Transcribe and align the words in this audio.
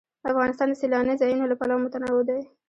افغانستان 0.31 0.67
د 0.69 0.73
سیلانی 0.81 1.13
ځایونه 1.21 1.45
له 1.47 1.55
پلوه 1.59 1.81
متنوع 1.83 2.21
دی. 2.29 2.41